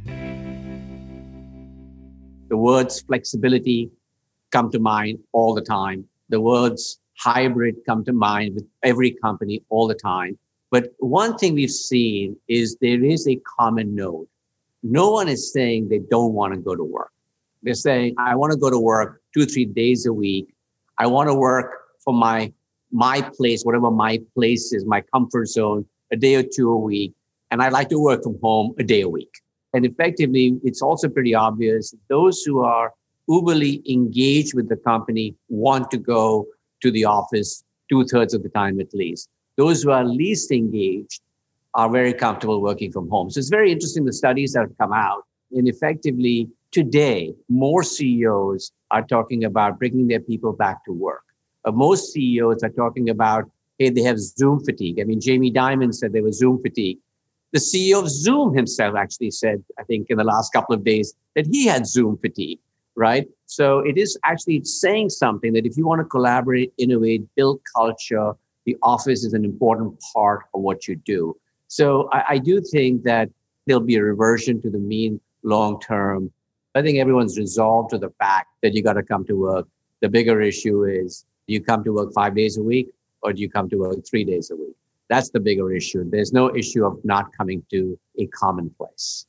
The 2.50 2.58
words 2.58 3.02
flexibility 3.02 3.92
come 4.52 4.72
to 4.72 4.80
mind 4.80 5.20
all 5.34 5.54
the 5.54 5.62
time. 5.62 6.06
The 6.30 6.40
words 6.40 7.00
hybrid 7.22 7.76
come 7.86 8.04
to 8.06 8.14
mind 8.14 8.56
with 8.56 8.66
every 8.84 9.12
company 9.12 9.64
all 9.70 9.88
the 9.88 9.96
time. 9.96 10.38
But 10.72 10.94
one 11.00 11.38
thing 11.38 11.54
we've 11.54 11.70
seen 11.70 12.38
is 12.48 12.78
there 12.82 13.04
is 13.04 13.28
a 13.28 13.40
common 13.60 13.94
node. 13.94 14.28
No 14.84 15.12
one 15.12 15.28
is 15.28 15.52
saying 15.54 15.90
they 15.90 16.00
don't 16.00 16.34
want 16.34 16.54
to 16.54 16.60
go 16.60 16.76
to 16.76 16.84
work. 16.84 17.12
They're 17.62 17.74
saying, 17.74 18.16
I 18.18 18.36
want 18.36 18.54
to 18.54 18.58
go 18.58 18.70
to 18.70 18.80
work 18.80 19.22
two, 19.34 19.46
three 19.46 19.66
days 19.66 20.06
a 20.06 20.14
week. 20.14 20.54
I 20.98 21.08
want 21.08 21.30
to 21.30 21.36
work 21.36 21.72
for 22.04 22.14
my, 22.14 22.52
my 22.92 23.22
place, 23.38 23.64
whatever 23.64 23.92
my 23.92 24.20
place 24.34 24.74
is, 24.74 24.86
my 24.86 25.02
comfort 25.14 25.48
zone, 25.48 25.86
a 26.12 26.18
day 26.18 26.36
or 26.36 26.44
two 26.44 26.72
a 26.72 26.78
week. 26.78 27.14
And 27.52 27.62
I 27.62 27.70
like 27.70 27.90
to 27.90 28.00
work 28.00 28.24
from 28.24 28.40
home 28.42 28.74
a 28.80 28.84
day 28.84 29.02
a 29.02 29.10
week. 29.10 29.34
And 29.74 29.86
effectively, 29.86 30.60
it's 30.64 30.82
also 30.82 31.08
pretty 31.08 31.36
obvious 31.36 31.94
those 32.10 32.42
who 32.42 32.62
are 32.62 32.94
uberly 33.30 33.88
engaged 33.90 34.54
with 34.56 34.68
the 34.68 34.78
company 34.78 35.36
want 35.50 35.92
to 35.92 35.98
go 35.98 36.48
to 36.82 36.92
the 36.92 37.06
office 37.06 37.64
two 37.90 38.06
thirds 38.06 38.34
of 38.34 38.42
the 38.44 38.50
time 38.50 38.80
at 38.80 38.94
least. 38.94 39.30
Those 39.58 39.84
who 39.84 39.92
are 39.92 40.06
least 40.06 40.52
engaged 40.52 41.22
are 41.74 41.90
very 41.90 42.14
comfortable 42.14 42.62
working 42.62 42.92
from 42.92 43.10
home. 43.10 43.30
So 43.30 43.40
it's 43.40 43.50
very 43.50 43.72
interesting 43.72 44.06
the 44.06 44.14
studies 44.14 44.54
that 44.54 44.62
have 44.62 44.78
come 44.78 44.94
out. 44.94 45.24
And 45.52 45.68
effectively, 45.68 46.50
today, 46.72 47.34
more 47.50 47.84
CEOs 47.84 48.72
are 48.92 49.06
talking 49.06 49.44
about 49.44 49.78
bringing 49.78 50.08
their 50.08 50.20
people 50.22 50.54
back 50.54 50.84
to 50.86 50.94
work. 50.94 51.24
Most 51.68 52.14
CEOs 52.14 52.64
are 52.64 52.70
talking 52.70 53.10
about, 53.10 53.50
hey, 53.78 53.90
they 53.90 54.02
have 54.02 54.20
Zoom 54.20 54.64
fatigue. 54.64 55.00
I 55.00 55.04
mean, 55.04 55.20
Jamie 55.20 55.52
Dimon 55.52 55.94
said 55.94 56.14
there 56.14 56.24
was 56.24 56.40
Zoom 56.40 56.62
fatigue. 56.62 56.98
The 57.52 57.60
CEO 57.60 58.00
of 58.00 58.10
Zoom 58.10 58.56
himself 58.56 58.96
actually 58.96 59.32
said, 59.32 59.64
I 59.78 59.84
think 59.84 60.08
in 60.10 60.18
the 60.18 60.24
last 60.24 60.54
couple 60.54 60.74
of 60.74 60.86
days, 60.86 61.14
that 61.36 61.46
he 61.46 61.68
had 61.68 61.86
Zoom 61.86 62.18
fatigue 62.18 62.60
right? 62.96 63.28
So 63.46 63.80
it 63.80 63.98
is 63.98 64.18
actually 64.26 64.64
saying 64.64 65.10
something 65.10 65.54
that 65.54 65.66
if 65.66 65.78
you 65.78 65.86
want 65.86 66.00
to 66.00 66.06
collaborate, 66.06 66.74
innovate, 66.78 67.24
build 67.36 67.62
culture, 67.76 68.34
the 68.66 68.78
office 68.84 69.24
is 69.24 69.34
an 69.34 69.44
important 69.44 70.00
part 70.14 70.44
of 70.54 70.62
what 70.62 70.88
you 70.88 70.96
do. 70.96 71.36
So 71.68 72.10
I, 72.12 72.24
I 72.30 72.38
do 72.38 72.62
think 72.62 73.04
that 73.04 73.30
there'll 73.66 73.82
be 73.82 73.96
a 73.96 74.04
reversion 74.04 74.62
to 74.62 74.70
the 74.70 74.78
mean 74.78 75.20
long 75.44 75.80
term. 75.80 76.32
I 76.76 76.82
think 76.82 76.98
everyone's 76.98 77.38
resolved 77.38 77.92
to 77.92 77.98
the 77.98 78.12
fact 78.20 78.48
that 78.62 78.74
you 78.74 78.84
got 78.84 78.94
to 78.94 79.04
come 79.04 79.26
to 79.26 79.34
work. 79.34 79.68
The 80.02 80.10
bigger 80.10 80.42
issue 80.42 80.84
is 80.84 81.26
do 81.48 81.54
you 81.54 81.62
come 81.62 81.84
to 81.84 81.94
work 81.94 82.14
five 82.14 82.36
days 82.36 82.58
a 82.58 82.64
week 82.64 82.90
or 83.22 83.34
do 83.34 83.42
you 83.42 83.50
come 83.50 83.70
to 83.70 83.78
work 83.78 83.98
three 84.10 84.24
days 84.24 84.52
a 84.52 84.56
week? 84.56 84.76
That's 85.10 85.30
the 85.30 85.40
bigger 85.40 85.74
issue. 85.74 86.10
There's 86.10 86.32
no 86.32 86.56
issue 86.56 86.86
of 86.86 87.00
not 87.04 87.36
coming 87.36 87.64
to 87.72 88.00
a 88.18 88.28
common 88.28 88.70
place. 88.78 89.26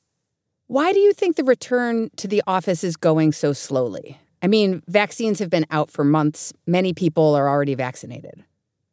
Why 0.73 0.95
do 0.95 1.01
you 1.01 1.13
think 1.13 1.37
the 1.37 1.45
return 1.45 2.09
to 2.17 2.27
the 2.27 2.43
office 2.47 2.83
is 2.83 2.97
going 2.97 3.33
so 3.33 3.53
slowly? 3.53 4.19
I 4.41 4.47
mean, 4.47 4.83
vaccines 4.89 5.39
have 5.39 5.51
been 5.51 5.67
out 5.71 5.91
for 5.91 6.03
months. 6.03 6.51
Many 6.67 6.95
people 6.95 7.35
are 7.35 7.47
already 7.47 7.75
vaccinated. 7.75 8.43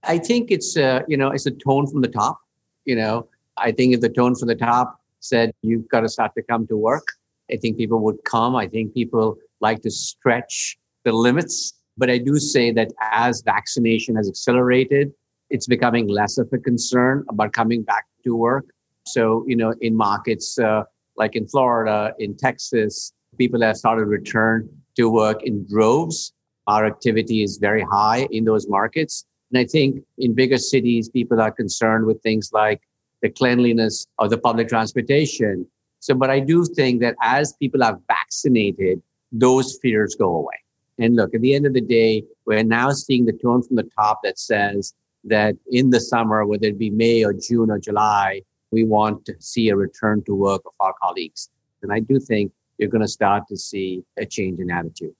I 0.03 0.17
think 0.17 0.51
it's 0.51 0.75
a, 0.75 1.05
you 1.07 1.15
know, 1.15 1.29
it's 1.29 1.45
a 1.45 1.51
tone 1.51 1.87
from 1.87 2.01
the 2.01 2.09
top. 2.09 2.37
You 2.83 2.97
know, 2.97 3.29
I 3.55 3.71
think 3.71 3.93
if 3.93 4.01
the 4.01 4.09
tone 4.09 4.35
from 4.35 4.49
the 4.49 4.55
top 4.55 4.99
said 5.21 5.53
you've 5.61 5.87
got 5.87 6.01
to 6.01 6.09
start 6.09 6.33
to 6.35 6.43
come 6.43 6.67
to 6.67 6.75
work, 6.75 7.07
I 7.49 7.55
think 7.55 7.77
people 7.77 7.99
would 7.99 8.17
come. 8.25 8.57
I 8.57 8.67
think 8.67 8.93
people 8.93 9.37
like 9.61 9.81
to 9.83 9.89
stretch 9.89 10.77
the 11.05 11.13
limits. 11.13 11.71
But 11.95 12.09
I 12.09 12.17
do 12.17 12.39
say 12.39 12.73
that 12.73 12.91
as 13.13 13.41
vaccination 13.41 14.17
has 14.17 14.27
accelerated, 14.27 15.13
it's 15.49 15.65
becoming 15.65 16.09
less 16.09 16.37
of 16.37 16.49
a 16.51 16.57
concern 16.57 17.23
about 17.29 17.53
coming 17.53 17.83
back 17.83 18.03
to 18.25 18.35
work. 18.35 18.65
So, 19.05 19.45
you 19.47 19.55
know, 19.55 19.73
in 19.79 19.95
markets 19.95 20.59
uh, 20.59 20.83
like 21.19 21.35
in 21.35 21.47
Florida, 21.47 22.13
in 22.17 22.35
Texas, 22.35 23.13
people 23.37 23.61
have 23.61 23.77
started 23.77 24.01
to 24.01 24.07
return 24.07 24.67
to 24.95 25.09
work 25.09 25.43
in 25.43 25.65
droves. 25.67 26.33
Our 26.67 26.85
activity 26.85 27.43
is 27.43 27.57
very 27.57 27.83
high 27.83 28.27
in 28.31 28.45
those 28.45 28.67
markets. 28.67 29.25
And 29.51 29.59
I 29.59 29.65
think 29.65 30.03
in 30.17 30.33
bigger 30.33 30.57
cities, 30.57 31.09
people 31.09 31.41
are 31.41 31.51
concerned 31.51 32.05
with 32.05 32.21
things 32.21 32.51
like 32.53 32.81
the 33.21 33.29
cleanliness 33.29 34.07
of 34.17 34.29
the 34.29 34.37
public 34.37 34.69
transportation, 34.69 35.67
So, 35.99 36.15
but 36.15 36.29
I 36.29 36.39
do 36.39 36.65
think 36.65 37.01
that 37.01 37.15
as 37.21 37.53
people 37.53 37.83
are 37.83 37.99
vaccinated, 38.07 39.01
those 39.31 39.77
fears 39.81 40.15
go 40.15 40.37
away. 40.37 40.55
And 40.97 41.15
look, 41.15 41.33
at 41.33 41.41
the 41.41 41.53
end 41.53 41.65
of 41.65 41.73
the 41.73 41.81
day, 41.81 42.23
we're 42.45 42.63
now 42.63 42.91
seeing 42.91 43.25
the 43.25 43.33
tone 43.33 43.61
from 43.63 43.75
the 43.75 43.89
top 43.97 44.21
that 44.23 44.39
says 44.39 44.93
that 45.25 45.55
in 45.71 45.89
the 45.89 45.99
summer, 45.99 46.45
whether 46.45 46.67
it 46.67 46.79
be 46.79 46.89
May 46.89 47.23
or 47.23 47.33
June 47.33 47.69
or 47.69 47.79
July, 47.79 48.41
we 48.71 48.83
want 48.83 49.25
to 49.25 49.35
see 49.39 49.69
a 49.69 49.75
return 49.75 50.23
to 50.25 50.35
work 50.35 50.61
of 50.65 50.73
our 50.79 50.93
colleagues. 51.01 51.49
And 51.81 51.91
I 51.91 51.99
do 51.99 52.19
think 52.19 52.51
you're 52.77 52.89
going 52.89 53.01
to 53.01 53.07
start 53.07 53.47
to 53.49 53.57
see 53.57 54.03
a 54.17 54.25
change 54.25 54.59
in 54.59 54.71
attitude. 54.71 55.13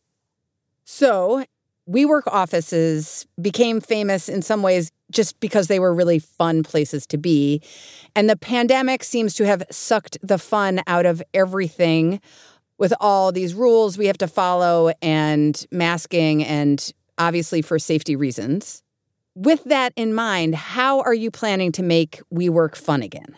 So, 0.86 1.46
WeWork 1.90 2.24
offices 2.28 3.26
became 3.42 3.82
famous 3.82 4.30
in 4.30 4.44
some 4.44 4.62
ways 4.62 4.92
just 5.12 5.40
because 5.40 5.68
they 5.68 5.80
were 5.80 5.94
really 5.94 6.20
fun 6.20 6.62
places 6.62 7.08
to 7.08 7.18
be. 7.18 7.62
And 8.16 8.30
the 8.30 8.36
pandemic 8.36 9.04
seems 9.04 9.34
to 9.36 9.46
have 9.46 9.64
sucked 9.72 10.18
the 10.22 10.38
fun 10.38 10.82
out 10.86 11.08
of 11.08 11.24
everything 11.34 12.22
with 12.78 12.94
all 13.00 13.32
these 13.32 13.56
rules 13.56 13.98
we 13.98 14.06
have 14.06 14.20
to 14.20 14.28
follow 14.28 14.92
and 15.02 15.66
masking 15.72 16.44
and 16.44 16.94
obviously 17.18 17.62
for 17.62 17.80
safety 17.80 18.16
reasons. 18.16 18.84
With 19.42 19.64
that 19.64 19.94
in 19.96 20.14
mind, 20.14 20.54
how 20.54 21.00
are 21.00 21.14
you 21.14 21.32
planning 21.32 21.72
to 21.72 21.82
make 21.82 22.22
WeWork 22.30 22.76
fun 22.76 23.02
again? 23.02 23.38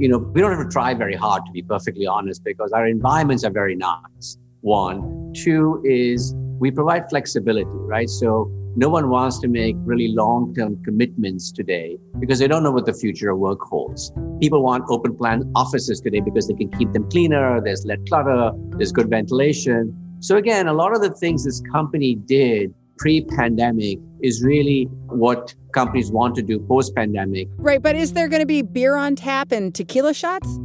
You 0.00 0.08
know, 0.08 0.18
we 0.18 0.40
don't 0.40 0.50
have 0.50 0.66
to 0.66 0.68
try 0.68 0.94
very 0.94 1.14
hard 1.14 1.46
to 1.46 1.52
be 1.52 1.62
perfectly 1.62 2.08
honest 2.08 2.42
because 2.42 2.72
our 2.72 2.88
environments 2.88 3.44
are 3.44 3.52
very 3.52 3.76
nice. 3.76 4.36
One. 4.62 5.32
Two 5.32 5.80
is 5.84 6.34
we 6.58 6.72
provide 6.72 7.08
flexibility, 7.08 7.70
right? 7.70 8.08
So 8.08 8.50
no 8.74 8.88
one 8.88 9.10
wants 9.10 9.38
to 9.42 9.48
make 9.48 9.76
really 9.78 10.08
long 10.08 10.56
term 10.56 10.82
commitments 10.82 11.52
today 11.52 11.96
because 12.18 12.40
they 12.40 12.48
don't 12.48 12.64
know 12.64 12.72
what 12.72 12.86
the 12.86 12.94
future 12.94 13.30
of 13.30 13.38
work 13.38 13.60
holds. 13.60 14.10
People 14.40 14.64
want 14.64 14.86
open 14.88 15.16
plan 15.16 15.48
offices 15.54 16.00
today 16.00 16.18
because 16.18 16.48
they 16.48 16.54
can 16.54 16.68
keep 16.72 16.92
them 16.92 17.08
cleaner, 17.10 17.60
there's 17.60 17.86
less 17.86 17.98
clutter, 18.08 18.50
there's 18.70 18.90
good 18.90 19.08
ventilation. 19.08 19.96
So, 20.18 20.36
again, 20.36 20.66
a 20.66 20.72
lot 20.72 20.96
of 20.96 21.00
the 21.00 21.10
things 21.10 21.44
this 21.44 21.62
company 21.72 22.16
did 22.16 22.74
pre 23.00 23.22
pandemic 23.22 23.98
is 24.22 24.42
really 24.42 24.84
what 25.08 25.54
companies 25.72 26.12
want 26.12 26.34
to 26.36 26.42
do 26.42 26.60
post 26.60 26.94
pandemic. 26.94 27.48
Right. 27.56 27.82
But 27.82 27.96
is 27.96 28.12
there 28.12 28.28
going 28.28 28.40
to 28.40 28.46
be 28.46 28.62
beer 28.62 28.94
on 28.94 29.16
tap 29.16 29.50
and 29.50 29.74
tequila 29.74 30.14
shots? 30.14 30.58